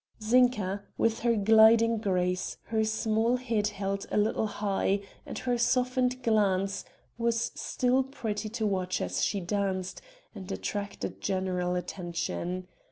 [0.19, 6.23] Zinka, with her gliding grace, her small head held a little high, and her softened
[6.23, 6.83] glance,
[7.19, 10.01] was still pretty to watch as she danced,
[10.33, 12.67] and attracted general attention.